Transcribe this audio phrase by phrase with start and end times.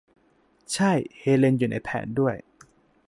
[0.73, 2.35] ใช่ เฮเลนอยู่ในแผนด้วย